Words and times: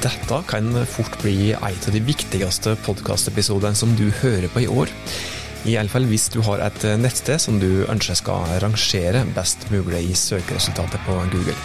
Dette 0.00 0.38
kan 0.48 0.72
fort 0.88 1.18
bli 1.20 1.50
en 1.52 1.64
av 1.66 1.92
de 1.92 2.00
viktigste 2.00 2.72
podkastepisodene 2.86 3.76
som 3.76 3.90
du 3.98 4.06
hører 4.22 4.48
på 4.48 4.62
i 4.64 4.68
år. 4.70 4.88
I 5.68 5.74
alle 5.76 5.92
fall 5.92 6.06
hvis 6.08 6.30
du 6.32 6.38
har 6.46 6.62
et 6.64 6.86
nettsted 7.02 7.42
som 7.42 7.58
du 7.60 7.82
ønsker 7.84 8.16
skal 8.16 8.46
rangere 8.64 9.26
best 9.36 9.66
mulig 9.68 10.06
i 10.08 10.16
søkeresultatet 10.16 11.04
på 11.04 11.18
Google. 11.34 11.56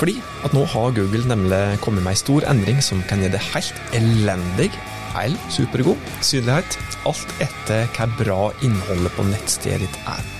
Fordi 0.00 0.16
at 0.42 0.56
nå 0.56 0.64
har 0.72 0.96
Google 0.98 1.22
nemlig 1.30 1.78
kommet 1.84 2.02
med 2.02 2.16
en 2.16 2.22
stor 2.24 2.48
endring 2.50 2.82
som 2.82 3.06
kan 3.06 3.22
gi 3.22 3.30
det 3.30 3.44
helt 3.52 3.94
elendig 3.94 4.72
eller 5.14 5.38
supergod 5.54 6.10
synlighet, 6.26 6.74
alt 7.06 7.38
etter 7.38 7.86
hva 7.94 8.10
bra 8.18 8.42
innholdet 8.66 9.14
på 9.14 9.30
nettstedet 9.30 9.86
ditt 9.86 10.04
er. 10.10 10.39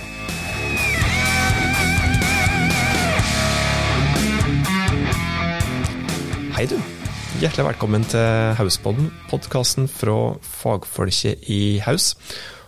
Hjertelig 7.41 7.63
velkommen 7.71 8.03
til 8.05 8.51
Hauspodden, 8.53 9.07
podkasten 9.25 9.87
fra 9.89 10.35
fagfolket 10.45 11.47
i 11.49 11.79
Haus. 11.81 12.11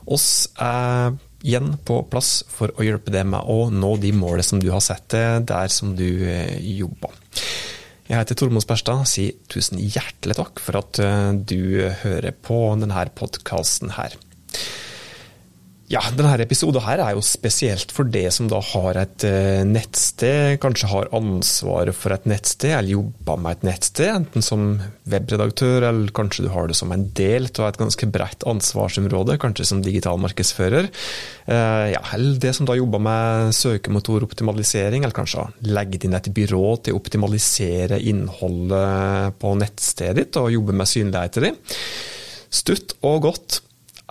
Oss 0.09 0.47
er 0.57 1.13
igjen 1.45 1.75
på 1.85 1.99
plass 2.09 2.39
for 2.49 2.73
å 2.73 2.81
hjelpe 2.81 3.13
deg 3.13 3.27
med 3.29 3.45
å 3.53 3.67
nå 3.69 3.91
de 4.01 4.09
målene 4.17 4.41
som 4.47 4.57
du 4.63 4.71
har 4.73 4.81
sett 4.81 5.13
der 5.45 5.69
som 5.69 5.93
du 5.93 6.07
eh, 6.25 6.57
jobber. 6.79 7.13
Jeg 8.07 8.17
heter 8.17 8.39
Tormod 8.41 8.65
Sperstad, 8.65 9.05
og 9.05 9.11
sier 9.13 9.37
tusen 9.45 9.77
hjertelig 9.77 10.39
takk 10.41 10.65
for 10.65 10.81
at 10.81 11.03
eh, 11.05 11.29
du 11.37 11.93
hører 12.01 12.33
på 12.33 12.63
denne 12.81 13.05
podkasten 13.13 13.93
her. 13.99 14.17
Ja, 15.93 16.01
denne 16.09 16.39
episoden 16.41 16.81
her 16.81 17.01
er 17.03 17.13
jo 17.13 17.21
spesielt 17.21 17.91
for 17.93 18.07
det 18.09 18.25
som 18.33 18.47
da 18.49 18.57
har 18.65 18.97
et 18.97 19.23
eh, 19.27 19.61
nettsted, 19.67 20.55
kanskje 20.63 20.87
har 20.89 21.09
ansvaret 21.13 21.93
for 21.93 22.15
et 22.15 22.23
nettsted, 22.29 22.71
eller 22.73 22.95
jobber 22.95 23.41
med 23.43 23.59
et 23.59 23.65
nettsted, 23.67 24.09
enten 24.09 24.45
som 24.45 24.63
webredaktør, 25.11 25.85
eller 25.91 26.13
kanskje 26.17 26.47
du 26.47 26.49
har 26.49 26.71
det 26.71 26.77
som 26.79 26.89
en 26.95 27.03
del 27.13 27.45
av 27.51 27.67
et 27.67 27.77
ganske 27.77 28.09
bredt 28.09 28.45
ansvarsområde, 28.49 29.35
kanskje 29.43 29.67
som 29.69 29.83
digital 29.85 30.17
markedsfører. 30.23 30.87
Eh, 31.45 31.85
ja, 31.93 32.01
eller 32.17 32.39
det 32.41 32.55
som 32.57 32.69
da 32.69 32.77
jobber 32.79 33.03
med 33.09 33.53
søkemotoroptimalisering, 33.59 35.05
eller 35.05 35.17
kanskje 35.19 35.43
har 35.43 35.75
legget 35.77 36.07
inn 36.07 36.17
et 36.17 36.31
byrå 36.33 36.63
til 36.87 36.97
å 36.97 37.03
optimalisere 37.03 38.01
innholdet 38.01 39.37
på 39.43 39.53
nettstedet 39.61 40.17
ditt, 40.23 40.41
og 40.41 40.55
jobbe 40.55 40.73
med 40.79 40.89
synligheten 40.89 41.51
din. 41.51 41.61
Stutt 42.53 42.97
og 43.05 43.27
godt 43.27 43.59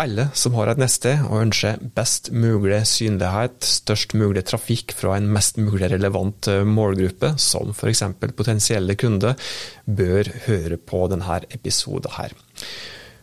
alle 0.03 0.28
som 0.34 0.56
har 0.58 0.72
et 0.72 0.81
nettsted 0.81 1.22
og 1.28 1.45
ønsker 1.45 1.83
best 1.97 2.31
mulig 2.34 2.81
synlighet, 2.91 3.62
størst 3.64 4.17
mulig 4.19 4.44
trafikk 4.48 4.94
fra 4.97 5.17
en 5.19 5.28
mest 5.33 5.61
mulig 5.62 5.91
relevant 5.92 6.48
eh, 6.50 6.64
målgruppe, 6.67 7.34
som 7.41 7.70
f.eks. 7.75 8.05
potensielle 8.36 8.97
kunder, 8.98 9.39
bør 9.86 10.33
høre 10.48 10.78
på 10.78 11.05
denne 11.12 11.41
episoden. 11.55 12.11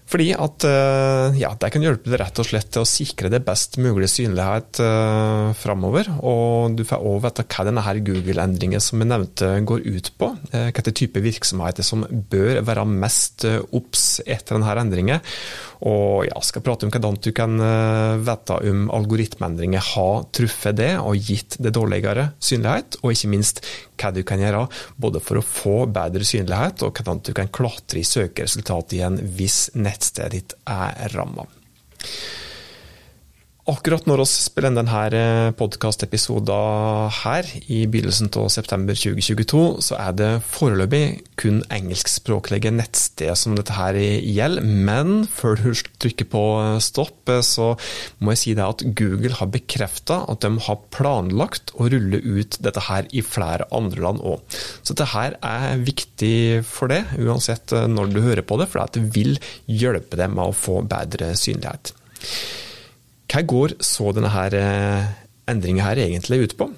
Fordi 0.10 0.32
at 0.34 0.66
eh, 0.66 1.38
ja, 1.38 1.52
det 1.54 1.70
kan 1.74 1.84
hjelpe 1.86 2.10
deg 2.10 2.18
rett 2.24 2.42
og 2.42 2.48
slett 2.48 2.72
til 2.74 2.82
å 2.82 2.90
sikre 2.90 3.30
det 3.30 3.44
best 3.46 3.78
mulig 3.82 4.10
synlighet 4.10 4.82
uh, 4.82 5.52
framover. 5.58 6.10
Og 6.26 6.74
du 6.78 6.82
får 6.88 7.06
òg 7.06 7.22
vite 7.28 7.46
hva 7.46 7.68
denne 7.68 7.96
Google-endringen 8.08 8.82
som 8.82 9.04
jeg 9.04 9.12
nevnte 9.12 9.52
går 9.70 9.86
ut 9.86 10.12
på. 10.18 10.32
Uh, 10.50 10.70
hvilke 10.72 10.96
type 10.98 11.22
virksomheter 11.22 11.86
som 11.86 12.08
bør 12.10 12.64
være 12.66 12.88
mest 12.90 13.46
obs 13.46 14.08
etter 14.26 14.58
denne 14.58 14.78
endringen. 14.82 15.22
Og 15.86 16.26
jeg 16.26 16.34
ja, 16.34 16.42
skal 16.44 16.66
prate 16.66 16.88
om 16.88 16.92
hvordan 16.92 17.20
du 17.24 17.30
kan 17.36 17.54
vite 18.26 18.58
om 18.68 18.90
algoritmeendringer 18.92 19.86
har 19.94 20.26
truffet 20.36 20.76
det 20.76 20.90
og 21.00 21.16
gitt 21.16 21.56
det 21.64 21.72
dårligere 21.78 22.34
synlighet, 22.44 22.98
og 23.00 23.14
ikke 23.14 23.32
minst 23.32 23.62
hva 24.00 24.12
du 24.16 24.22
kan 24.28 24.42
gjøre 24.42 24.66
både 25.00 25.22
for 25.24 25.40
å 25.40 25.46
få 25.46 25.78
bedre 25.92 26.28
synlighet, 26.28 26.84
og 26.84 27.00
hvordan 27.00 27.24
du 27.24 27.32
kan 27.38 27.52
klatre 27.54 28.02
i 28.02 28.08
søkeresultatet 28.08 28.98
igjen 28.98 29.20
hvis 29.38 29.70
nettstedet 30.00 30.32
ditt 30.32 30.54
er 30.66 31.12
ramma. 31.14 31.46
Akkurat 33.70 34.08
når 34.10 34.24
vi 34.24 34.26
spiller 34.32 34.72
inn 34.72 34.78
denne 34.80 35.00
eh, 35.14 35.52
podkastepisoden 35.54 37.12
her, 37.20 37.46
i 37.70 37.84
begynnelsen 37.92 38.32
av 38.40 38.48
september 38.50 38.98
2022, 38.98 39.60
så 39.86 39.98
er 40.00 40.16
det 40.18 40.30
foreløpig 40.50 41.02
kun 41.38 41.60
engelskspråklige 41.76 42.72
nettsted 42.74 43.38
som 43.38 43.54
dette 43.58 43.76
her 43.78 43.98
gjelder. 44.00 44.66
Men 44.66 45.28
før 45.30 45.60
du 45.60 45.84
trykker 46.02 46.26
på 46.32 46.44
stopp, 46.82 47.30
eh, 47.30 47.44
så 47.46 47.76
må 48.18 48.34
jeg 48.34 48.42
si 48.42 48.54
det 48.58 48.66
at 48.66 48.86
Google 48.98 49.36
har 49.38 49.52
bekrefta 49.54 50.24
at 50.32 50.42
de 50.46 50.64
har 50.66 50.80
planlagt 50.96 51.76
å 51.78 51.92
rulle 51.94 52.24
ut 52.26 52.58
dette 52.66 52.88
her 52.88 53.10
i 53.14 53.22
flere 53.26 53.68
andre 53.76 54.02
land 54.08 54.24
òg. 54.26 54.42
Så 54.82 54.96
dette 54.96 55.12
her 55.14 55.38
er 55.46 55.84
viktig 55.84 56.64
for 56.66 56.90
det, 56.90 57.04
uansett 57.22 57.76
eh, 57.76 57.86
når 57.92 58.16
du 58.16 58.24
hører 58.26 58.48
på 58.48 58.58
det, 58.64 58.72
for 58.72 58.98
det 58.98 59.06
vil 59.14 59.38
hjelpe 59.70 60.18
deg 60.18 60.34
med 60.34 60.48
å 60.48 60.58
få 60.58 60.80
bedre 60.90 61.36
synlighet. 61.38 61.94
Hva 63.30 63.44
går 63.46 63.76
så 63.86 64.10
denne 64.18 64.32
her 64.34 64.56
eh, 64.58 65.10
endringen 65.52 65.86
her 65.86 66.02
egentlig 66.02 66.42
ut 66.48 66.58
på? 66.58 66.70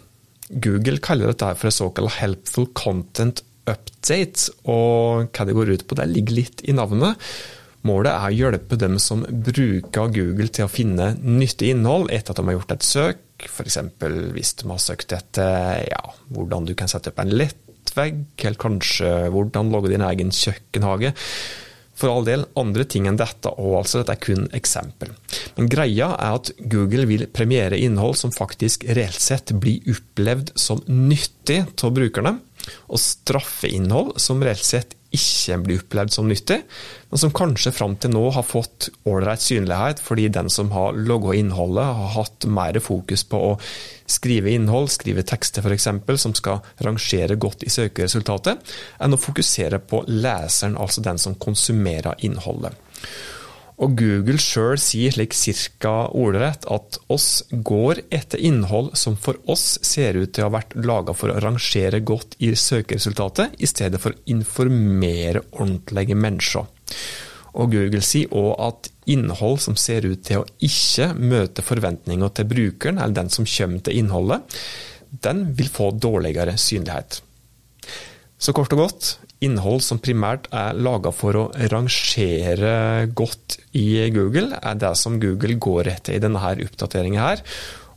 Google 0.52 1.00
kaller 1.04 1.32
dette 1.32 1.54
for 1.56 1.70
en 1.70 1.78
såkalt 1.78 2.18
helpful 2.18 2.68
content 2.76 3.40
update, 3.70 4.52
og 4.68 5.32
hva 5.32 5.48
det 5.48 5.56
går 5.56 5.72
ut 5.78 5.88
på, 5.88 5.96
det 5.96 6.10
ligger 6.12 6.40
litt 6.42 6.64
i 6.68 6.76
navnet. 6.76 7.20
Målet 7.88 8.12
er 8.12 8.28
å 8.28 8.36
hjelpe 8.36 8.78
dem 8.78 9.00
som 9.02 9.24
bruker 9.24 10.12
Google 10.14 10.52
til 10.54 10.68
å 10.68 10.72
finne 10.72 11.14
nyttig 11.18 11.72
innhold 11.74 12.12
etter 12.14 12.34
at 12.34 12.42
de 12.42 12.50
har 12.50 12.58
gjort 12.60 12.76
et 12.76 12.86
søk, 12.86 13.24
f.eks. 13.48 13.80
hvis 14.36 14.54
de 14.60 14.70
har 14.70 14.82
søkt 14.84 15.16
etter 15.18 15.88
ja, 15.88 16.04
hvordan 16.36 16.68
du 16.68 16.76
kan 16.78 16.92
sette 16.92 17.14
opp 17.14 17.24
en 17.24 17.34
lettvegg, 17.34 18.26
eller 18.44 18.62
kanskje 18.62 19.16
hvordan 19.34 19.72
logge 19.74 19.96
din 19.96 20.06
egen 20.06 20.36
kjøkkenhage. 20.36 21.16
For 22.02 22.10
all 22.10 22.26
del, 22.26 22.48
andre 22.58 22.86
ting 22.90 23.06
enn 23.10 23.20
dette 23.20 23.52
òg, 23.52 23.76
altså. 23.84 24.02
Dette 24.02 24.16
er 24.16 24.24
kun 24.24 24.48
eksempel. 24.58 25.12
Men 25.58 25.70
greia 25.70 26.12
er 26.16 26.40
at 26.40 26.50
Google 26.72 27.06
vil 27.10 27.28
premiere 27.30 27.78
innhold 27.78 28.18
som 28.18 28.34
faktisk 28.34 28.88
reelt 28.90 29.22
sett 29.22 29.54
blir 29.62 29.86
opplevd 29.94 30.56
som 30.58 30.82
nyttig 30.90 31.62
av 31.78 31.94
brukerne, 31.94 32.40
og 32.90 33.02
straffe 33.02 33.70
innhold 33.70 34.16
som 34.22 34.42
reelt 34.42 34.66
sett 34.66 34.98
ikke 35.12 35.58
blir 35.66 35.82
opplevd 35.82 36.14
som 36.16 36.30
nyttig, 36.30 36.62
men 37.12 37.20
som 37.20 37.34
kanskje 37.36 37.74
fram 37.76 37.98
til 38.00 38.14
nå 38.14 38.24
har 38.36 38.46
fått 38.48 38.90
ålreit 39.10 39.44
synlighet 39.44 40.00
fordi 40.04 40.30
den 40.32 40.50
som 40.54 40.72
har 40.72 40.96
logga 40.96 41.36
innholdet, 41.36 41.84
har 41.84 42.14
hatt 42.16 42.48
mer 42.48 42.80
fokus 42.84 43.26
på 43.28 43.42
å 43.50 43.52
skrive 44.12 44.54
innhold, 44.56 44.92
skrive 44.94 45.26
tekster 45.28 45.66
f.eks., 45.66 45.90
som 46.24 46.36
skal 46.38 46.64
rangere 46.86 47.36
godt 47.40 47.68
i 47.68 47.74
søkeresultatet, 47.74 48.74
enn 49.04 49.16
å 49.16 49.20
fokusere 49.20 49.82
på 49.84 50.04
leseren, 50.08 50.80
altså 50.80 51.04
den 51.04 51.20
som 51.22 51.36
konsumerer 51.36 52.20
innholdet. 52.24 52.76
Og 53.82 53.96
Google 53.98 54.38
sjøl 54.42 54.78
sier 54.82 55.14
slik 55.16 55.34
cirka 55.34 56.12
ordrett 56.14 56.68
at 56.70 57.00
oss 57.10 57.42
går 57.50 58.04
etter 58.14 58.42
innhold 58.46 58.92
som 59.00 59.16
for 59.18 59.40
oss 59.50 59.80
ser 59.86 60.20
ut 60.20 60.36
til 60.36 60.46
å 60.46 60.52
ha 60.52 60.56
vært 60.60 60.76
laga 60.86 61.16
for 61.18 61.34
å 61.34 61.40
rangere 61.42 62.04
godt 62.06 62.38
i 62.46 62.52
søkeresultatet, 62.54 63.58
i 63.58 63.70
stedet 63.70 64.02
for 64.04 64.14
å 64.14 64.22
informere 64.30 65.42
ordentlige 65.58 66.18
mennesker. 66.18 66.70
Og 67.58 67.74
Google 67.74 68.04
sier 68.06 68.32
òg 68.38 68.54
at 68.68 68.92
innhold 69.12 69.60
som 69.66 69.76
ser 69.80 70.06
ut 70.06 70.22
til 70.28 70.44
å 70.44 70.48
ikke 70.64 71.10
møte 71.18 71.66
forventninger 71.66 72.32
til 72.38 72.48
brukeren, 72.54 73.02
eller 73.02 73.18
den 73.18 73.34
som 73.34 73.50
kommer 73.50 73.82
til 73.84 73.98
innholdet, 73.98 74.62
den 75.26 75.50
vil 75.58 75.74
få 75.74 75.90
dårligere 75.98 76.54
synlighet. 76.62 77.20
Så 78.42 78.54
kort 78.58 78.72
og 78.78 78.86
godt, 78.86 79.16
innhold 79.42 79.82
som 79.84 80.00
primært 80.02 80.48
er 80.54 80.78
laga 80.78 81.12
for 81.16 81.38
å 81.38 81.46
rangere 81.72 83.08
godt 83.18 83.58
i 83.78 84.10
Google, 84.14 84.60
er 84.62 84.78
det 84.80 84.94
som 85.00 85.20
Google 85.22 85.58
går 85.62 85.90
etter 85.96 86.18
i 86.18 86.22
denne 86.22 86.42
oppdateringen 86.42 87.22
her. 87.22 87.42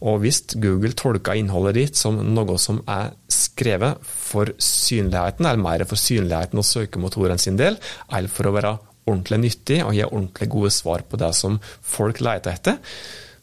Og 0.05 0.21
hvis 0.21 0.43
Google 0.60 0.93
tolker 0.97 1.38
innholdet 1.38 1.78
ditt 1.78 2.00
som 2.00 2.19
noe 2.37 2.56
som 2.60 2.81
er 2.91 3.12
skrevet 3.32 4.00
for 4.05 4.53
synligheten, 4.60 5.46
eller 5.46 5.62
mer 5.62 5.85
for 5.88 6.00
synligheten 6.00 6.61
og 6.61 6.69
søkemotoren 6.69 7.41
sin 7.41 7.61
del, 7.61 7.79
eller 8.11 8.32
for 8.32 8.49
å 8.49 8.55
være 8.56 8.75
ordentlig 9.05 9.40
nyttig 9.44 9.82
og 9.85 9.94
gi 9.97 10.05
ordentlig 10.06 10.49
gode 10.52 10.73
svar 10.73 11.05
på 11.08 11.20
det 11.20 11.32
som 11.37 11.61
folk 11.85 12.20
leter 12.25 12.56
etter, 12.56 12.81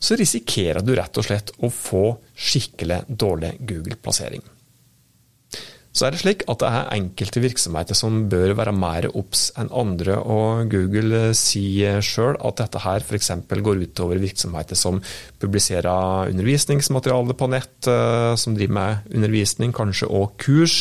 så 0.01 0.17
risikerer 0.17 0.81
du 0.81 0.95
rett 0.97 1.17
og 1.21 1.27
slett 1.27 1.53
å 1.61 1.69
få 1.69 2.07
skikkelig 2.33 3.03
dårlig 3.07 3.53
Google-plassering. 3.59 4.41
Så 5.91 6.05
er 6.07 6.13
det 6.13 6.21
slik 6.21 6.43
at 6.47 6.61
det 6.63 6.69
er 6.71 6.93
enkelte 6.95 7.41
virksomheter 7.43 7.97
som 7.97 8.21
bør 8.31 8.53
være 8.55 8.71
mer 8.71 9.09
obs 9.11 9.49
enn 9.59 9.71
andre, 9.75 10.15
og 10.23 10.71
Google 10.71 11.33
sier 11.35 11.99
sjøl 12.05 12.37
at 12.39 12.61
dette 12.61 12.79
her 12.79 13.03
f.eks. 13.03 13.31
går 13.51 13.81
utover 13.83 14.21
virksomheter 14.21 14.79
som 14.79 15.01
publiserer 15.41 16.31
undervisningsmateriale 16.31 17.35
på 17.35 17.49
nett, 17.51 17.75
eh, 17.91 18.31
som 18.39 18.55
driver 18.55 18.77
med 18.77 19.11
undervisning, 19.11 19.73
kanskje 19.75 20.07
òg 20.07 20.37
kurs. 20.39 20.77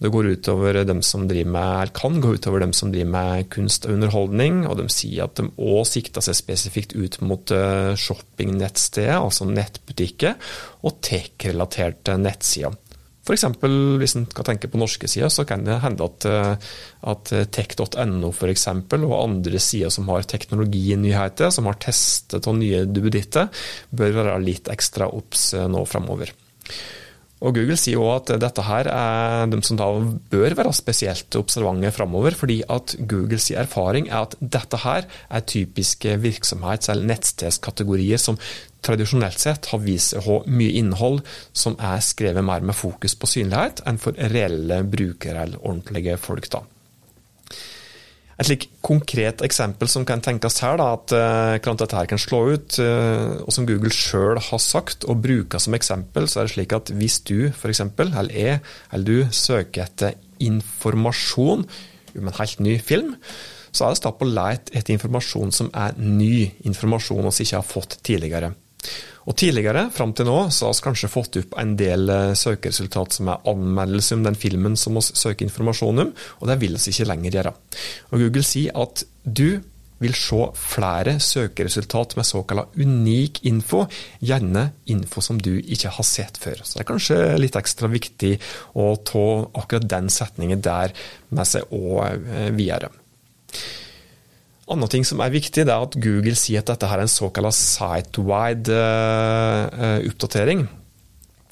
Det 0.00 0.08
går 0.14 0.30
utover 0.38 0.78
dem 0.86 1.02
som 1.04 1.26
driver 1.28 1.50
med, 1.50 1.72
eller 1.80 1.94
kan 1.98 2.20
gå 2.22 2.30
utover 2.38 2.62
dem 2.62 2.70
som 2.72 2.92
driver 2.94 3.10
med 3.10 3.48
kunst 3.52 3.88
og 3.88 3.96
underholdning, 3.96 4.62
og 4.70 4.78
de 4.78 4.86
sier 4.94 5.26
at 5.26 5.34
de 5.42 5.50
òg 5.58 5.82
sikter 5.90 6.24
seg 6.24 6.38
spesifikt 6.38 6.94
ut 6.94 7.18
mot 7.26 7.50
shoppingnettstedet, 7.98 9.18
altså 9.18 9.50
nettbutikker, 9.50 10.38
og 10.86 11.02
tech-relaterte 11.04 12.14
nettsider. 12.22 12.78
F.eks. 13.20 13.44
hvis 14.00 14.16
en 14.16 14.26
skal 14.30 14.46
tenke 14.48 14.70
på 14.70 14.80
norske 14.80 15.08
sider, 15.10 15.28
så 15.32 15.44
kan 15.48 15.64
det 15.66 15.80
hende 15.82 16.06
at, 16.06 16.26
at 17.12 17.32
tech.no 17.52 18.30
f.eks. 18.32 18.66
og 18.96 19.16
andre 19.18 19.60
sider 19.60 19.92
som 19.92 20.08
har 20.12 20.24
teknologinyheter, 20.28 21.52
som 21.52 21.68
har 21.68 21.78
testet 21.82 22.48
av 22.48 22.56
nye 22.56 22.86
duppeditter, 22.88 23.50
bør 23.90 24.16
være 24.22 24.40
litt 24.44 24.72
ekstra 24.72 25.10
obs 25.12 25.52
nå 25.68 25.84
fremover. 25.88 26.32
Og 27.40 27.54
Google 27.56 27.76
sier 27.80 28.00
også 28.00 28.34
at 28.36 28.42
dette 28.42 28.64
her 28.66 28.88
er 28.92 29.46
de 29.48 29.60
som 29.64 29.78
da 29.80 29.86
bør 30.32 30.56
være 30.58 30.72
spesielt 30.76 31.36
observante 31.40 31.92
framover, 31.96 32.36
fordi 32.36 32.58
at 32.68 32.96
Googles 33.08 33.48
erfaring 33.56 34.10
er 34.10 34.26
at 34.26 34.36
dette 34.40 34.80
her 34.82 35.06
er 35.08 35.46
typiske 35.48 36.18
virksomhets- 36.20 36.92
eller 36.92 37.08
nettstedskategorier 37.14 38.20
som 38.20 38.36
tradisjonelt 38.84 39.40
sett 39.40 39.70
har 39.72 39.80
vist 39.84 40.14
seg 40.14 40.50
mye 40.52 40.76
innhold 40.80 41.22
som 41.52 41.78
er 41.80 42.04
skrevet 42.04 42.44
mer 42.44 42.64
med 42.64 42.76
fokus 42.76 43.16
på 43.16 43.28
synlighet 43.28 43.84
enn 43.88 44.00
for 44.00 44.16
reelle 44.34 44.82
brukere 44.84 45.46
eller 45.46 45.64
ordentlige 45.64 46.20
folk. 46.20 46.48
da. 46.52 46.64
Et 48.40 48.48
slik 48.48 48.70
konkret 48.80 49.42
eksempel 49.44 49.90
som 49.92 50.06
kan 50.08 50.22
tenkes 50.24 50.54
her, 50.64 50.78
da, 50.80 50.94
at 50.96 51.60
klant 51.60 51.82
dette 51.82 51.98
her 51.98 52.08
kan 52.08 52.20
slå 52.20 52.38
ut, 52.54 52.78
uh, 52.80 53.36
og 53.44 53.52
som 53.52 53.66
Google 53.68 53.92
sjøl 53.92 54.40
har 54.40 54.62
sagt 54.64 55.04
og 55.04 55.20
bruker 55.26 55.60
som 55.60 55.76
eksempel, 55.76 56.24
så 56.24 56.40
er 56.40 56.48
det 56.48 56.54
slik 56.54 56.72
at 56.72 56.92
hvis 56.96 57.18
du 57.28 57.50
f.eks., 57.50 57.84
eller 57.84 58.32
jeg, 58.32 58.62
eller 58.96 59.04
du 59.04 59.36
søker 59.36 59.84
etter 59.84 60.16
informasjon 60.40 61.66
om 62.16 62.32
en 62.32 62.38
helt 62.40 62.64
ny 62.64 62.78
film, 62.80 63.12
så 63.70 63.86
er 63.86 63.94
det 63.94 64.04
da 64.06 64.12
på 64.16 64.28
leit 64.28 64.72
etter 64.72 64.96
informasjon 64.96 65.52
som 65.54 65.70
er 65.76 65.94
ny 66.00 66.50
informasjon 66.66 67.28
vi 67.28 67.44
ikke 67.44 67.60
har 67.60 67.66
fått 67.66 67.98
tidligere. 68.06 68.54
Og 69.28 69.36
Tidligere, 69.40 69.88
fram 69.92 70.14
til 70.16 70.28
nå, 70.28 70.36
så 70.54 70.68
har 70.68 70.76
vi 70.76 70.84
kanskje 70.86 71.10
fått 71.12 71.40
opp 71.42 71.58
en 71.60 71.74
del 71.78 72.08
eh, 72.12 72.36
søkeresultat 72.38 73.18
som 73.18 73.32
er 73.32 73.50
anmeldelse 73.50 74.16
om 74.16 74.24
den 74.26 74.38
filmen 74.38 74.78
som 74.80 74.96
vi 74.96 75.04
søker 75.08 75.46
informasjon 75.46 76.06
om, 76.06 76.14
og 76.40 76.48
det 76.50 76.60
vil 76.62 76.78
vi 76.78 76.94
ikke 76.94 77.08
lenger 77.10 77.36
gjøre. 77.38 77.52
Og 78.10 78.24
Google 78.24 78.46
sier 78.46 78.76
at 78.80 79.04
du 79.24 79.60
vil 80.00 80.16
se 80.16 80.38
flere 80.56 81.18
søkeresultat 81.20 82.16
med 82.16 82.24
såkalt 82.24 82.76
unik 82.80 83.42
info, 83.50 83.84
gjerne 84.24 84.70
info 84.92 85.20
som 85.24 85.40
du 85.40 85.52
ikke 85.60 85.92
har 85.92 86.08
sett 86.08 86.40
før. 86.40 86.62
Så 86.64 86.78
det 86.78 86.84
er 86.84 86.88
kanskje 86.88 87.18
litt 87.40 87.58
ekstra 87.60 87.90
viktig 87.92 88.32
å 88.80 88.94
ta 89.04 89.26
akkurat 89.60 89.88
den 89.90 90.08
setningen 90.12 90.64
der 90.64 90.96
med 91.28 91.48
seg 91.48 91.68
og 91.76 92.06
eh, 92.08 92.48
videre. 92.56 92.92
Andre 94.70 94.88
ting 94.92 95.06
som 95.06 95.22
er 95.24 95.32
viktig, 95.32 95.64
det 95.66 95.72
er 95.72 95.86
at 95.86 95.96
Google 95.98 96.36
sier 96.38 96.62
at 96.62 96.70
dette 96.70 96.90
her 96.90 97.00
er 97.00 97.06
en 97.06 97.10
såkalt 97.10 97.56
site-wide 97.56 98.76
uh, 98.76 99.98
oppdatering. 100.06 100.66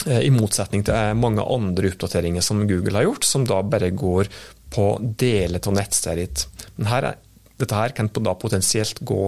Uh, 0.06 0.20
I 0.22 0.30
motsetning 0.34 0.84
til 0.86 1.18
mange 1.18 1.42
andre 1.42 1.90
oppdateringer 1.90 2.44
som 2.44 2.62
Google 2.68 3.00
har 3.00 3.08
gjort, 3.08 3.26
som 3.26 3.46
da 3.48 3.62
bare 3.66 3.90
går 3.90 4.30
på 4.74 4.86
deler 5.18 5.62
av 5.64 5.76
nettstedet 5.78 6.22
ditt. 6.22 6.64
Men 6.76 6.92
her 6.92 7.10
er, 7.10 7.20
dette 7.58 7.74
her 7.74 7.96
kan 7.96 8.10
da 8.12 8.36
potensielt 8.38 9.02
gå 9.08 9.22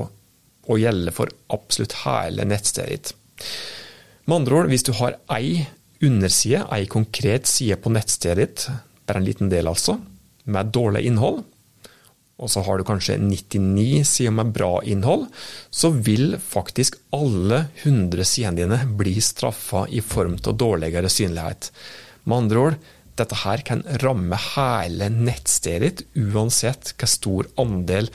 og 0.71 0.79
gjelde 0.79 1.15
for 1.15 1.33
absolutt 1.51 1.97
hele 2.05 2.47
nettstedet 2.47 2.91
ditt. 2.93 3.15
Med 4.29 4.43
andre 4.43 4.61
ord, 4.61 4.71
hvis 4.71 4.87
du 4.87 4.93
har 5.01 5.17
ei 5.35 5.65
underside, 6.05 6.63
ei 6.73 6.87
konkret 6.89 7.49
side 7.51 7.81
på 7.83 7.93
nettstedet 7.93 8.45
ditt, 8.45 8.67
bare 9.09 9.19
en 9.19 9.27
liten 9.27 9.51
del 9.51 9.69
altså, 9.69 9.97
med 10.51 10.71
dårlig 10.75 11.03
innhold, 11.09 11.43
og 12.41 12.51
så 12.53 12.63
har 12.65 12.81
du 12.81 12.87
kanskje 12.89 13.19
99 13.21 14.05
sider 14.09 14.35
med 14.35 14.53
bra 14.57 14.81
innhold, 14.89 15.27
så 15.71 15.93
vil 15.93 16.39
faktisk 16.41 16.97
alle 17.17 17.67
100 17.83 18.27
sidene 18.29 18.63
dine 18.63 18.81
bli 19.01 19.19
straffa 19.23 19.85
i 19.89 20.01
form 20.01 20.39
av 20.41 20.57
dårligere 20.61 21.13
synlighet. 21.13 21.71
Med 22.25 22.45
andre 22.45 22.65
ord, 22.65 22.79
dette 23.21 23.41
her 23.43 23.65
kan 23.67 23.85
ramme 24.03 24.39
hele 24.55 25.11
nettstedet 25.13 26.01
ditt, 26.01 26.07
uansett 26.33 26.95
hvor 26.97 27.13
stor 27.13 27.51
andel 27.61 28.09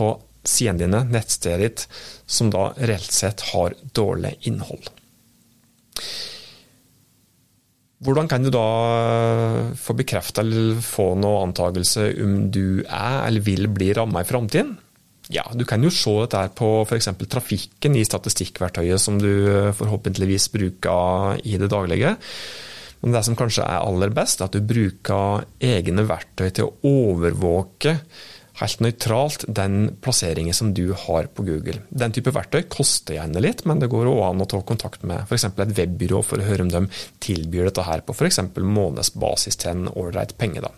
av 0.00 0.24
sidene 0.46 0.84
dine, 0.86 1.04
nettstedet 1.12 1.60
ditt, 1.62 1.86
som 2.26 2.50
da 2.50 2.70
reelt 2.78 3.12
sett 3.14 3.44
har 3.52 3.76
dårlig 3.94 4.36
innhold. 4.48 4.90
Hvordan 8.00 8.30
kan 8.30 8.44
du 8.44 8.48
da 8.52 8.66
eh, 8.96 9.72
få 9.76 9.92
bekrefta 9.98 10.40
eller 10.40 10.78
få 10.84 11.12
noe 11.20 11.42
antakelse 11.44 12.06
om 12.24 12.46
du 12.52 12.80
er 12.86 13.26
eller 13.26 13.44
vil 13.44 13.68
bli 13.68 13.90
ramma 13.96 14.22
i 14.24 14.28
framtiden? 14.28 14.72
Ja, 15.30 15.44
du 15.54 15.66
kan 15.68 15.84
jo 15.84 15.92
se 15.94 16.14
dette 16.24 16.48
på 16.58 16.70
f.eks. 16.82 17.12
trafikken 17.30 17.94
i 18.00 18.06
statistikkverktøyet 18.08 19.02
som 19.02 19.20
du 19.20 19.28
eh, 19.28 19.70
forhåpentligvis 19.76 20.48
bruker 20.54 21.44
i 21.44 21.60
det 21.60 21.68
daglige. 21.70 22.16
Men 23.00 23.14
det 23.14 23.22
som 23.28 23.36
kanskje 23.38 23.68
er 23.68 23.84
aller 23.84 24.12
best, 24.16 24.40
er 24.40 24.48
at 24.48 24.56
du 24.56 24.64
bruker 24.64 25.46
egne 25.60 26.04
verktøy 26.08 26.48
til 26.56 26.66
å 26.68 26.74
overvåke 26.88 27.98
helt 28.60 28.82
nøytralt 28.84 29.46
den 29.48 29.78
plasseringen 30.04 30.56
som 30.56 30.74
du 30.76 30.92
har 31.06 31.30
på 31.34 31.44
Google. 31.46 31.80
Den 31.88 32.14
type 32.16 32.32
verktøy 32.34 32.66
koster 32.72 33.16
gjerne 33.16 33.42
litt, 33.42 33.64
men 33.68 33.80
det 33.80 33.90
går 33.92 34.10
også 34.10 34.28
an 34.28 34.44
å 34.44 34.50
ta 34.50 34.60
kontakt 34.66 35.06
med 35.06 35.24
f.eks. 35.26 35.48
et 35.50 35.76
webbyrå 35.78 36.22
for 36.26 36.40
å 36.40 36.46
høre 36.46 36.66
om 36.66 36.72
de 36.72 36.84
tilbyr 37.24 37.70
dette 37.70 37.86
her 37.88 38.04
på 38.04 38.16
f.eks. 38.16 38.42
månedsbasis 38.60 39.60
til 39.60 39.74
en 39.74 39.92
ålreit 39.94 40.36
penge. 40.40 40.64
Da. 40.64 40.74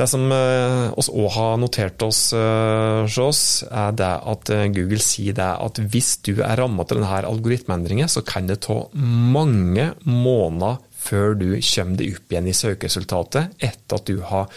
Det 0.00 0.06
som 0.08 0.22
eh, 0.32 0.86
òg 0.96 1.26
har 1.34 1.58
notert 1.60 2.00
oss, 2.06 2.30
eh, 2.32 3.18
oss, 3.20 3.42
er 3.68 3.96
det 3.98 4.12
at 4.32 4.52
eh, 4.54 4.68
Google 4.72 5.02
sier 5.04 5.36
det 5.36 5.48
at 5.66 5.80
hvis 5.92 6.14
du 6.24 6.38
er 6.38 6.56
rammet 6.62 6.88
til 6.88 7.02
denne 7.02 7.20
algoritmeendringen, 7.28 8.08
så 8.08 8.24
kan 8.24 8.48
det 8.48 8.62
ta 8.64 8.78
mange 8.94 9.90
måneder 10.06 10.80
før 11.00 11.36
du 11.36 11.48
kommer 11.58 12.00
deg 12.00 12.16
opp 12.16 12.32
igjen 12.32 12.48
i 12.48 12.56
søkeresultatet 12.56 13.60
etter 13.60 13.98
at 13.98 14.08
du 14.08 14.22
har 14.30 14.48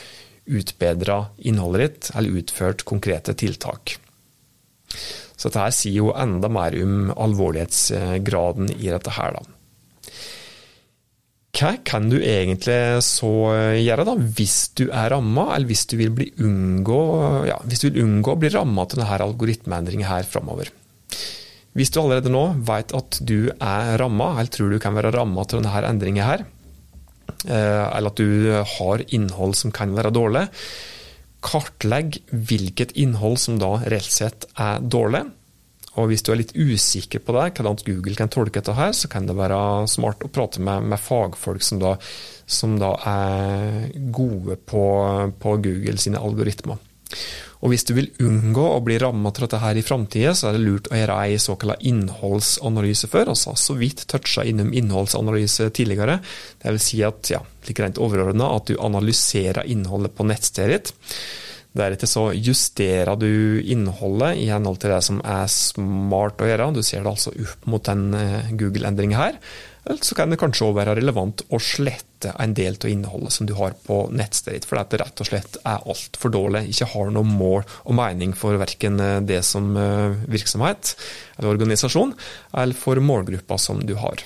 utbedra 0.46 1.26
innholdet 1.38 1.84
ditt, 1.84 2.12
eller 2.16 2.40
utført 2.42 2.86
konkrete 2.88 3.36
tiltak. 3.38 3.98
Så 5.36 5.50
dette 5.50 5.72
sier 5.76 6.04
jo 6.04 6.14
enda 6.16 6.50
mer 6.52 6.76
om 6.84 7.12
alvorlighetsgraden 7.16 8.72
i 8.78 8.92
dette 8.92 9.16
her, 9.18 9.38
da. 9.38 9.44
Hva 11.54 11.76
kan 11.86 12.08
du 12.10 12.16
egentlig 12.18 13.04
så 13.06 13.30
gjøre 13.78 14.08
da, 14.08 14.16
hvis 14.18 14.56
du 14.74 14.88
er 14.88 15.12
ramma, 15.14 15.52
eller 15.54 15.70
hvis 15.70 15.86
du 15.92 16.00
vil, 16.00 16.24
unngå, 16.42 17.02
ja, 17.46 17.60
hvis 17.70 17.84
du 17.84 17.92
vil 17.92 18.08
unngå 18.08 18.34
å 18.34 18.40
bli 18.42 18.50
ramma 18.56 18.88
av 18.88 18.96
denne 18.96 19.20
algoritmeendringen 19.28 20.10
her 20.10 20.26
framover? 20.26 20.72
Hvis 21.78 21.94
du 21.94 22.00
allerede 22.02 22.32
nå 22.34 22.42
vet 22.66 22.94
at 22.98 23.20
du 23.22 23.52
er 23.54 23.94
ramma, 24.02 24.32
eller 24.40 24.50
tror 24.54 24.74
du 24.74 24.80
kan 24.82 24.98
være 24.98 25.14
ramma 25.14 25.46
av 25.46 25.54
denne 25.54 25.86
endringen 25.92 26.26
her, 26.26 26.46
eller 27.44 28.10
at 28.10 28.20
du 28.20 28.64
har 28.78 29.04
innhold 29.16 29.56
som 29.60 29.74
kan 29.76 29.94
være 29.96 30.14
dårlig. 30.16 30.48
Kartlegg 31.44 32.22
hvilket 32.32 32.94
innhold 33.00 33.40
som 33.42 33.58
da 33.60 33.76
reelt 33.84 34.12
sett 34.12 34.48
er 34.56 34.84
dårlig. 34.84 35.26
Og 36.00 36.08
hvis 36.10 36.24
du 36.26 36.32
er 36.34 36.40
litt 36.40 36.56
usikker 36.58 37.22
på 37.22 37.36
det, 37.36 37.50
hvordan 37.60 37.84
Google 37.86 38.18
kan 38.18 38.32
tolke 38.34 38.58
dette 38.58 38.74
her, 38.78 38.96
så 38.98 39.10
kan 39.12 39.28
det 39.30 39.36
være 39.38 39.60
smart 39.92 40.24
å 40.26 40.32
prate 40.34 40.64
med, 40.64 40.88
med 40.90 41.02
fagfolk 41.02 41.62
som 41.62 41.82
da, 41.84 41.94
som 42.50 42.80
da, 42.82 42.96
er 43.06 43.92
gode 44.16 44.58
på, 44.58 44.86
på 45.38 45.56
Google 45.68 46.02
sine 46.02 46.22
algoritmer. 46.22 46.82
Og 47.64 47.72
Hvis 47.72 47.86
du 47.88 47.94
vil 47.96 48.10
unngå 48.20 48.64
å 48.74 48.82
bli 48.84 48.98
rammet 49.00 49.38
av 49.40 49.46
dette 49.46 49.62
her 49.62 49.78
i 49.80 49.86
framtida, 49.86 50.34
så 50.36 50.50
er 50.50 50.58
det 50.58 50.66
lurt 50.66 50.90
å 50.92 50.98
gjøre 51.00 51.20
ei 51.24 51.38
såkalt 51.40 51.86
innholdsanalyse 51.88 53.08
før. 53.08 53.32
Altså 53.32 53.56
så 53.60 53.78
vidt 53.80 54.04
toucha 54.12 54.44
innom 54.44 54.74
innholdsanalyse 54.76 55.70
tidligere. 55.72 56.18
Det 56.60 56.76
vil 56.76 56.84
si 56.84 57.00
at, 57.08 57.32
ja, 57.32 57.40
like 57.68 57.86
rent 57.86 58.02
at 58.04 58.68
du 58.68 58.76
analyserer 58.84 59.64
innholdet 59.72 60.12
på 60.18 60.28
nettstedet 60.28 60.76
ditt. 60.76 60.94
Deretter 61.74 62.10
så 62.10 62.28
justerer 62.36 63.16
du 63.18 63.62
innholdet 63.64 64.38
i 64.44 64.50
henhold 64.52 64.78
til 64.82 64.92
det 64.94 65.00
som 65.08 65.24
er 65.26 65.48
smart 65.50 66.44
å 66.44 66.50
gjøre. 66.52 66.68
Du 66.76 66.84
ser 66.86 67.02
det 67.02 67.14
altså 67.16 67.32
opp 67.34 67.66
mot 67.66 67.88
den 67.88 68.12
eh, 68.14 68.52
Google-endringa 68.60 69.18
her. 69.18 69.40
Eller 69.86 70.00
så 70.00 70.16
kan 70.16 70.32
det 70.32 70.40
kanskje 70.40 70.70
òg 70.70 70.78
være 70.78 70.96
relevant 70.96 71.44
å 71.52 71.60
slette 71.60 72.32
en 72.40 72.54
del 72.56 72.78
av 72.78 72.88
innholdet 72.88 73.36
som 73.36 73.48
du 73.48 73.54
har 73.58 73.76
på 73.84 73.98
nettstedet 74.16 74.62
ditt, 74.62 74.68
fordi 74.70 74.86
det 74.94 75.00
rett 75.02 75.24
og 75.24 75.28
slett 75.28 75.58
er 75.60 75.90
altfor 75.92 76.32
dårlig, 76.32 76.70
ikke 76.72 76.88
har 76.94 77.12
noe 77.12 77.28
mål 77.28 77.66
og 77.84 77.98
mening 78.00 78.36
for 78.38 78.60
verken 78.62 79.02
eh, 79.04 79.20
det 79.28 79.42
som 79.48 79.74
eh, 79.76 80.16
virksomhet 80.32 80.96
eller 81.36 81.58
organisasjon, 81.58 82.16
eller 82.56 82.80
for 82.80 83.04
målgruppa 83.04 83.60
som 83.60 83.84
du 83.84 83.98
har. 84.00 84.24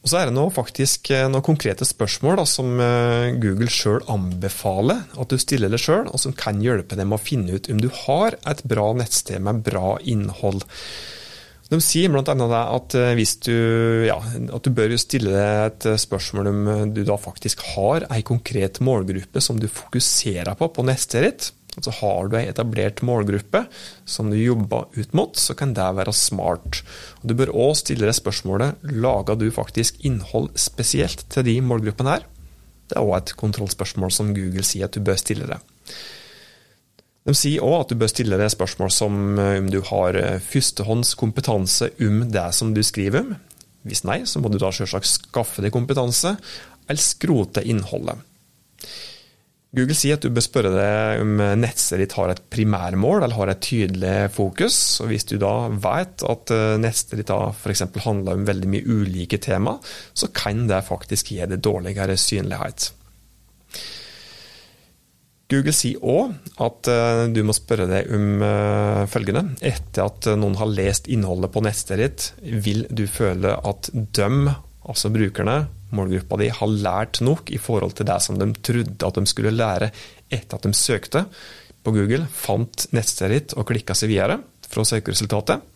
Og 0.00 0.08
Så 0.08 0.16
er 0.16 0.30
det 0.30 0.38
nå 0.38 0.46
faktisk 0.54 1.10
eh, 1.10 1.26
noen 1.26 1.44
konkrete 1.44 1.84
spørsmål 1.84 2.38
da, 2.38 2.46
som 2.46 2.78
Google 3.42 3.72
sjøl 3.74 4.06
anbefaler 4.06 5.08
at 5.18 5.34
du 5.34 5.42
stiller 5.42 5.74
deg 5.74 5.82
sjøl, 5.82 6.06
og 6.06 6.22
som 6.22 6.38
kan 6.38 6.62
hjelpe 6.62 6.94
deg 6.94 7.02
med 7.02 7.18
å 7.18 7.24
finne 7.24 7.58
ut 7.58 7.66
om 7.74 7.82
du 7.82 7.90
har 8.06 8.38
et 8.46 8.62
bra 8.62 8.92
nettsted 8.94 9.42
med 9.42 9.66
bra 9.66 9.96
innhold. 10.06 10.62
De 11.70 11.78
sier 11.78 12.10
bl.a. 12.10 12.34
at 12.34 12.96
eh, 12.98 13.12
hvis 13.14 13.36
du, 13.46 13.54
ja, 14.08 14.16
at 14.18 14.66
du 14.66 14.72
bør 14.74 14.96
stille 14.98 15.30
et 15.68 15.86
eh, 15.86 16.00
spørsmål 16.02 16.50
om 16.50 16.60
eh, 16.72 16.82
du 16.96 17.04
da 17.06 17.14
faktisk 17.20 17.62
har 17.76 18.08
en 18.08 18.26
konkret 18.26 18.80
målgruppe 18.82 19.42
som 19.44 19.60
du 19.60 19.68
fokuserer 19.70 20.58
på 20.58 20.70
på 20.74 20.86
neste 20.88 21.22
ritt. 21.22 21.50
Altså 21.78 21.94
Har 22.00 22.26
du 22.26 22.34
ei 22.40 22.48
etablert 22.50 23.04
målgruppe 23.06 23.62
som 24.02 24.32
du 24.32 24.36
jobber 24.40 24.88
ut 24.96 25.14
mot, 25.14 25.38
så 25.38 25.54
kan 25.54 25.70
det 25.76 25.86
være 26.00 26.14
smart. 26.16 26.82
Du 27.22 27.36
bør 27.38 27.54
òg 27.54 27.76
stille 27.78 28.08
deg 28.08 28.18
spørsmålet 28.18 28.82
lager 28.90 29.38
du 29.38 29.46
faktisk 29.54 30.02
innhold 30.02 30.50
spesielt 30.58 31.22
til 31.30 31.46
de 31.46 31.60
målgruppene 31.62 32.16
her. 32.16 32.26
Det 32.90 32.98
er 32.98 33.06
òg 33.06 33.20
et 33.20 33.36
kontrollspørsmål 33.38 34.10
som 34.10 34.34
Google 34.34 34.66
sier 34.66 34.90
at 34.90 34.98
du 34.98 35.06
bør 35.06 35.22
stille 35.22 35.46
deg. 35.46 35.62
De 37.28 37.34
sier 37.36 37.64
òg 37.64 37.76
at 37.82 37.92
du 37.92 38.00
bør 38.00 38.10
stille 38.10 38.38
deg 38.40 38.52
spørsmål 38.52 38.90
som 38.94 39.38
eh, 39.38 39.58
om 39.60 39.68
du 39.72 39.80
har 39.90 40.18
førstehåndskompetanse 40.46 41.92
om 42.06 42.24
det 42.32 42.48
som 42.56 42.74
du 42.76 42.82
skriver 42.86 43.24
om. 43.24 43.36
Hvis 43.88 44.04
nei, 44.04 44.22
så 44.28 44.40
må 44.40 44.50
du 44.52 44.58
da 44.60 44.72
selvsagt 44.74 45.08
skaffe 45.08 45.64
deg 45.64 45.72
kompetanse, 45.72 46.34
eller 46.90 47.00
skrote 47.00 47.64
innholdet. 47.64 48.20
Google 49.70 49.94
sier 49.94 50.16
at 50.18 50.24
du 50.26 50.32
bør 50.34 50.42
spørre 50.42 50.70
deg 50.74 51.20
om 51.22 51.36
nettstedet 51.62 52.08
ditt 52.08 52.14
har 52.18 52.32
et 52.32 52.40
primærmål 52.50 53.20
eller 53.20 53.36
har 53.38 53.52
et 53.52 53.60
tydelig 53.62 54.14
fokus. 54.34 54.78
og 54.98 55.12
Hvis 55.12 55.28
du 55.30 55.36
da 55.38 55.68
vet 55.70 56.24
at 56.26 56.54
eh, 56.54 56.78
nettstedet 56.82 57.22
ditt 57.22 57.30
f.eks. 57.30 57.84
handler 58.02 58.34
om 58.34 58.48
veldig 58.48 58.70
mye 58.72 58.96
ulike 58.98 59.38
tema, 59.38 59.76
så 60.12 60.32
kan 60.34 60.66
det 60.70 60.82
faktisk 60.88 61.30
gi 61.30 61.38
deg 61.44 61.62
dårligere 61.62 62.18
synlighet. 62.18 62.90
Google 65.50 65.74
sier 65.74 66.02
òg 66.06 66.34
at 66.62 66.90
eh, 66.90 67.24
du 67.34 67.42
må 67.46 67.54
spørre 67.56 67.88
deg 67.90 68.10
om 68.14 68.44
eh, 68.46 69.02
følgende. 69.10 69.56
Etter 69.66 70.06
at 70.06 70.30
noen 70.38 70.58
har 70.60 70.70
lest 70.70 71.10
innholdet 71.10 71.52
på 71.54 71.62
nettstedet 71.66 72.06
ditt, 72.06 72.28
vil 72.64 72.84
du 72.90 73.06
føle 73.10 73.56
at 73.56 73.90
de, 73.92 74.30
altså 74.86 75.12
brukerne, 75.14 75.58
målgruppa 75.90 76.38
di 76.38 76.50
har 76.54 76.70
lært 76.70 77.18
nok 77.26 77.50
i 77.50 77.58
forhold 77.58 77.96
til 77.98 78.06
det 78.06 78.20
som 78.22 78.38
de 78.38 78.46
trodde 78.62 79.08
at 79.08 79.18
de 79.18 79.26
skulle 79.26 79.50
lære 79.56 79.90
etter 80.30 80.60
at 80.60 80.68
de 80.68 80.76
søkte 80.76 81.24
på 81.82 81.94
Google, 81.96 82.28
fant 82.30 82.86
nettstedet 82.94 83.34
ditt 83.34 83.56
og 83.58 83.66
klikka 83.70 83.96
seg 83.96 84.12
videre 84.12 84.38
fra 84.70 84.84
søkeresultatet. 84.86 85.66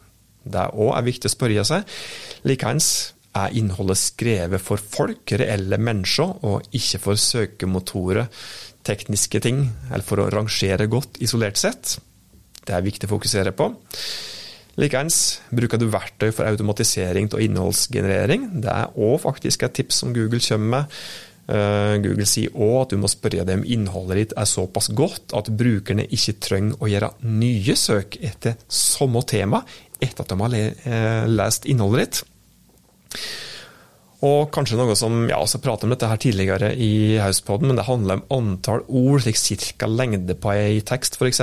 Det 0.45 0.69
òg 0.77 0.93
er 0.95 1.07
viktig 1.07 1.31
å 1.31 1.35
spørre 1.35 1.65
seg. 1.67 1.95
Likeens 2.47 2.89
er 3.35 3.57
innholdet 3.59 3.99
skrevet 3.99 4.63
for 4.63 4.79
folk, 4.79 5.33
reelle 5.41 5.81
mennesker, 5.81 6.37
og 6.47 6.77
ikke 6.77 7.01
for 7.03 7.19
søkemotorer, 7.19 8.29
tekniske 8.85 9.41
ting, 9.45 9.67
eller 9.91 10.05
for 10.07 10.23
å 10.23 10.31
rangere 10.33 10.89
godt 10.91 11.21
isolert 11.25 11.61
sett. 11.61 11.97
Det 12.65 12.75
er 12.77 12.85
viktig 12.85 13.09
å 13.09 13.15
fokusere 13.17 13.53
på. 13.57 13.71
Likeens 14.81 15.19
bruker 15.55 15.79
du 15.79 15.87
verktøy 15.93 16.33
for 16.35 16.49
automatisering 16.49 17.29
av 17.31 17.43
innholdsgenerering. 17.45 18.49
Det 18.65 18.73
er 18.73 18.97
òg 18.99 19.21
faktisk 19.23 19.63
et 19.63 19.77
tips 19.79 20.03
som 20.03 20.15
Google 20.17 20.43
kommer 20.43 20.73
med. 20.75 20.99
Eh, 21.45 21.95
Google 22.01 22.27
sier 22.27 22.55
òg 22.57 22.77
at 22.81 22.95
du 22.95 22.99
må 23.03 23.11
spørre 23.13 23.45
dem 23.45 23.61
om 23.63 23.69
innholdet 23.69 24.21
ditt 24.21 24.37
er 24.41 24.49
såpass 24.49 24.89
godt 24.97 25.35
at 25.37 25.51
brukerne 25.53 26.07
ikke 26.09 26.39
trenger 26.41 26.81
å 26.81 26.89
gjøre 26.89 27.11
nye 27.29 27.77
søk 27.77 28.17
etter 28.25 28.57
samme 28.65 29.21
tema 29.29 29.61
etter 30.01 30.25
at 30.25 30.33
de 30.33 30.39
har 30.41 30.57
eh, 30.57 31.27
lest 31.29 31.69
innholdet 31.71 32.07
ditt. 32.07 32.23
Og 34.25 34.51
kanskje 34.55 34.79
noe 34.79 34.95
som 34.97 35.25
ja, 35.29 35.41
så 35.49 35.61
pratet 35.63 35.89
om 35.89 35.93
dette 35.93 36.09
her 36.09 36.21
tidligere 36.21 36.71
i 36.79 37.19
Hauspodden, 37.21 37.71
men 37.71 37.81
det 37.81 37.89
handler 37.89 38.21
om 38.21 38.37
antall 38.39 38.85
ord, 38.87 39.25
slik 39.25 39.41
cirka 39.41 39.89
lengde 39.91 40.37
på 40.39 40.53
ei 40.55 40.79
tekst 40.87 41.19
f.eks. 41.19 41.43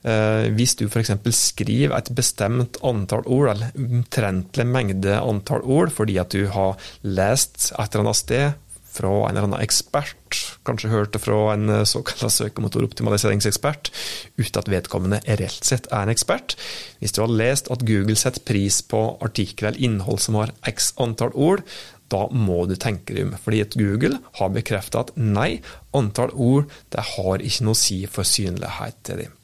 Eh, 0.00 0.46
hvis 0.56 0.76
du 0.80 0.86
f.eks. 0.88 1.12
skriver 1.36 1.96
et 1.96 2.10
bestemt 2.16 2.80
antall 2.86 3.26
ord, 3.26 3.52
eller 3.54 3.76
omtrentlig 3.76 4.66
mengde 4.66 5.18
antall 5.20 5.64
ord, 5.64 5.92
fordi 5.94 6.18
at 6.20 6.32
du 6.32 6.48
har 6.52 6.80
lest 7.04 7.70
et 7.76 7.86
eller 7.92 8.06
annet 8.06 8.22
sted 8.22 8.46
fra 8.90 9.12
en 9.28 9.36
eller 9.36 9.50
annen 9.50 9.62
ekspert, 9.62 10.49
kanskje 10.68 10.90
hørte 10.92 11.20
fra 11.22 11.38
en 11.54 11.68
eh, 11.72 11.86
såkalt 11.88 12.26
søkemotoroptimaliseringsekspert, 12.34 13.92
uten 14.38 14.60
at 14.60 14.70
vedkommende 14.72 15.20
reelt 15.28 15.66
sett 15.66 15.88
er 15.90 16.04
en 16.04 16.12
ekspert. 16.12 16.56
Hvis 17.00 17.16
du 17.16 17.22
har 17.24 17.32
lest 17.32 17.70
at 17.72 17.84
Google 17.88 18.18
setter 18.18 18.44
pris 18.46 18.80
på 18.82 19.02
artikler 19.24 19.72
eller 19.72 19.88
innhold 19.88 20.22
som 20.22 20.38
har 20.40 20.54
x 20.68 20.92
antall 21.00 21.34
ord, 21.34 21.64
da 22.10 22.24
må 22.34 22.64
du 22.66 22.74
tenke 22.74 23.14
deg 23.14 23.28
om. 23.28 23.36
Fordi 23.38 23.62
at 23.62 23.76
Google 23.78 24.18
har 24.40 24.54
bekreftet 24.54 24.98
at 25.00 25.12
nei, 25.18 25.60
antall 25.96 26.34
ord 26.34 26.66
det 26.92 27.06
har 27.14 27.44
ikke 27.44 27.68
noe 27.68 27.78
å 27.78 27.82
si 27.82 28.02
for 28.10 28.26
synlighet 28.26 28.98
til 29.06 29.24
dem. 29.24 29.36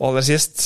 Og 0.00 0.08
aller 0.10 0.26
sist, 0.26 0.64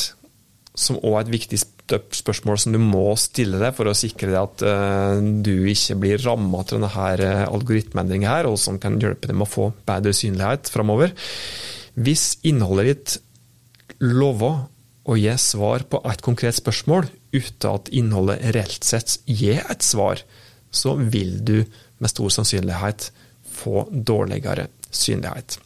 som 0.79 1.01
òg 1.03 1.19
er 1.19 1.27
et 1.27 1.35
viktig 1.35 1.59
spørsmål 1.59 1.78
som 1.89 2.75
du 2.75 2.81
må 2.83 3.05
stille 3.21 3.61
deg 3.61 3.75
for 3.77 3.89
å 3.89 3.97
sikre 3.97 4.31
deg 4.31 4.39
at 4.41 4.65
uh, 4.67 5.21
du 5.21 5.69
ikke 5.71 5.97
blir 6.03 6.23
ramma 6.25 6.63
av 6.63 6.73
denne 6.73 6.91
her 6.93 7.23
uh, 7.25 7.45
algoritmeendringa 7.49 8.31
her, 8.31 8.49
og 8.51 8.59
som 8.61 8.81
kan 8.83 8.99
hjelpe 9.01 9.31
deg 9.31 9.39
med 9.39 9.49
å 9.49 9.53
få 9.53 9.69
bedre 9.89 10.15
synlighet 10.17 10.71
framover. 10.73 11.15
Hvis 11.99 12.39
innholdet 12.47 12.91
ditt 12.91 13.17
lover 14.05 14.67
å 15.09 15.17
gi 15.17 15.33
svar 15.41 15.87
på 15.89 16.01
et 16.07 16.23
konkret 16.25 16.59
spørsmål 16.59 17.09
uten 17.33 17.71
at 17.73 17.89
innholdet 17.97 18.45
reelt 18.55 18.85
sett 18.85 19.19
gir 19.27 19.63
et 19.65 19.85
svar, 19.85 20.21
så 20.71 20.95
vil 20.99 21.39
du 21.45 21.57
med 21.99 22.13
stor 22.13 22.33
sannsynlighet 22.33 23.11
få 23.59 23.87
dårligere 23.91 24.69
synlighet. 24.91 25.59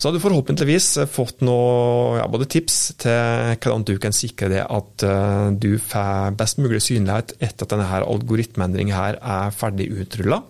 Så 0.00 0.08
har 0.08 0.16
du 0.16 0.22
forhåpentligvis 0.22 0.94
fått 1.12 1.42
noe, 1.44 2.14
ja, 2.16 2.24
både 2.32 2.46
tips 2.48 2.76
til 3.02 3.58
hvordan 3.60 3.82
du 3.84 3.98
kan 4.00 4.14
sikre 4.16 4.48
det 4.48 4.62
at 4.64 5.04
uh, 5.04 5.50
du 5.52 5.74
får 5.76 6.38
best 6.40 6.56
mulig 6.56 6.80
synlighet 6.86 7.34
etter 7.36 7.66
at 7.66 7.74
denne 7.74 8.00
algoritmeendringen 8.08 8.96
her 8.96 9.18
er 9.20 9.52
ferdig 9.52 9.90
utrulla. 9.92 10.40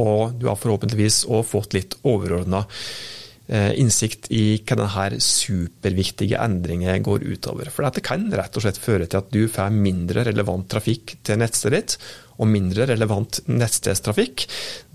Og 0.00 0.32
du 0.40 0.48
har 0.48 0.56
forhåpentligvis 0.56 1.26
òg 1.28 1.44
fått 1.44 1.76
litt 1.76 1.98
overordna 2.08 2.62
uh, 2.64 3.72
innsikt 3.76 4.30
i 4.32 4.62
hva 4.62 4.80
denne 4.80 5.20
superviktige 5.20 6.40
endringen 6.40 7.04
går 7.04 7.28
utover. 7.28 7.68
For 7.68 7.84
dette 7.84 8.00
kan 8.08 8.30
rett 8.32 8.56
og 8.56 8.64
slett 8.64 8.80
føre 8.80 9.04
til 9.04 9.20
at 9.20 9.28
du 9.28 9.42
får 9.52 9.76
mindre 9.76 10.24
relevant 10.30 10.70
trafikk 10.72 11.18
til 11.20 11.44
nettstedet 11.44 11.82
ditt, 11.84 12.00
og 12.38 12.50
mindre 12.50 12.86
relevant 12.90 13.42
nettstedstrafikk. 13.50 14.46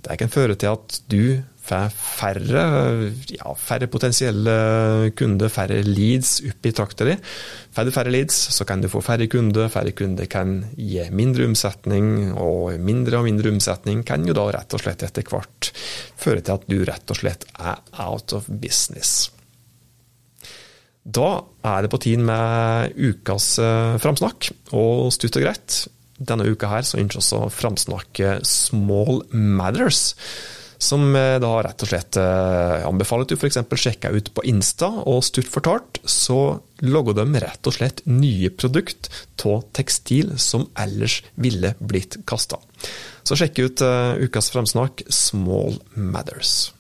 Det 0.04 0.20
kan 0.20 0.32
føre 0.32 0.56
til 0.60 0.74
at 0.74 1.02
du 1.12 1.26
får 1.64 1.94
færre, 1.96 2.64
ja, 3.32 3.54
færre 3.56 3.88
potensielle 3.92 4.56
kunder, 5.16 5.52
færre 5.52 5.80
leads 5.88 6.42
opp 6.50 6.68
i 6.68 6.74
trakta 6.76 7.08
di. 7.08 7.16
Får 7.74 7.88
du 7.88 7.94
færre 7.96 8.12
leads, 8.12 8.36
så 8.56 8.68
kan 8.68 8.84
du 8.84 8.90
få 8.92 9.02
færre 9.04 9.30
kunder. 9.32 9.72
Færre 9.72 9.94
kunder 9.96 10.28
kan 10.32 10.58
gi 10.76 11.06
mindre 11.16 11.48
omsetning, 11.48 12.34
og 12.36 12.76
mindre 12.84 13.22
og 13.22 13.30
mindre 13.30 13.54
omsetning 13.56 14.04
kan 14.08 14.28
jo 14.28 14.36
da 14.36 14.50
rett 14.58 14.76
og 14.76 14.84
slett 14.84 15.08
etter 15.08 15.28
hvert 15.32 15.72
føre 16.20 16.44
til 16.44 16.58
at 16.58 16.68
du 16.68 16.84
rett 16.90 17.16
og 17.16 17.22
slett 17.22 17.48
er 17.56 17.80
out 18.04 18.36
of 18.36 18.52
business. 18.52 19.32
Da 21.04 21.44
er 21.68 21.84
det 21.84 21.92
på 21.92 22.00
tide 22.00 22.24
med 22.24 22.96
ukas 22.96 23.58
eh, 23.60 23.98
framsnakk, 24.00 24.52
og 24.76 25.12
stutt 25.16 25.40
og 25.40 25.44
greit. 25.48 25.84
Denne 26.18 26.46
uka 26.50 26.70
her 26.72 26.86
så 26.86 27.00
ønsker 27.02 27.24
vi 27.24 27.40
å 27.40 27.54
framsnakke 27.54 28.36
Small 28.48 29.24
Matters 29.32 30.14
som 30.84 31.16
eh, 31.16 31.38
da 31.42 31.52
rett 31.64 31.84
og 31.86 31.90
slett 31.90 32.18
eh, 32.20 32.84
anbefaler 32.88 33.26
at 33.26 33.32
du 33.32 33.38
f.eks. 33.38 33.60
sjekker 33.80 34.18
ut 34.18 34.32
på 34.36 34.44
Insta, 34.50 34.90
og 35.08 35.24
stort 35.26 35.50
fortalt 35.52 36.02
så 36.04 36.60
logger 36.84 37.18
de 37.22 37.44
rett 37.44 37.70
og 37.70 37.78
slett 37.78 38.04
nye 38.10 38.52
produkt 38.52 39.10
av 39.44 39.64
tekstil 39.76 40.36
som 40.40 40.68
ellers 40.80 41.22
ville 41.36 41.74
blitt 41.80 42.20
kasta. 42.28 42.60
Så 43.24 43.38
sjekk 43.40 43.60
ut 43.64 43.84
uh, 43.84 44.20
ukas 44.20 44.50
framsnakk 44.52 45.06
Small 45.12 45.78
Matters. 45.96 46.73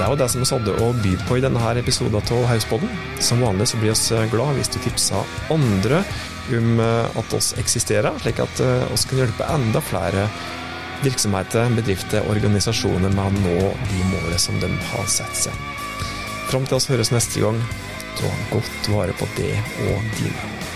Det 0.00 0.06
er 0.06 0.14
jo 0.14 0.16
det 0.16 0.30
som 0.32 0.40
vi 0.40 0.46
hadde 0.48 0.74
å 0.80 0.86
by 0.96 1.10
på 1.28 1.36
i 1.36 1.42
denne 1.44 1.72
episoden 1.76 2.16
av 2.16 2.44
Hauspodden. 2.48 2.88
Som 3.20 3.42
vanlig 3.44 3.66
så 3.68 3.76
blir 3.82 3.92
vi 3.92 4.22
glad 4.32 4.56
hvis 4.56 4.72
du 4.72 4.78
tipser 4.80 5.34
andre 5.52 5.98
om 6.56 6.80
at 6.80 7.34
oss 7.36 7.50
eksisterer, 7.60 8.16
slik 8.22 8.40
at 8.40 8.62
oss 8.94 9.04
kan 9.10 9.20
hjelpe 9.20 9.44
enda 9.52 9.82
flere 9.84 10.24
virksomheter, 11.04 11.68
bedrifter, 11.76 12.24
organisasjoner 12.32 13.12
med 13.12 13.26
å 13.26 13.44
nå 13.44 13.68
de 13.90 14.00
målene 14.08 14.40
som 14.40 14.56
de 14.64 14.72
har 14.88 15.04
sett 15.20 15.44
seg. 15.44 15.68
Fram 16.48 16.64
til 16.64 16.80
oss 16.80 16.88
høres 16.88 17.12
neste 17.12 17.44
gang, 17.44 17.60
ta 18.16 18.32
godt 18.56 18.92
vare 18.96 19.20
på 19.20 19.28
det 19.36 19.52
og 19.84 20.12
dine. 20.16 20.69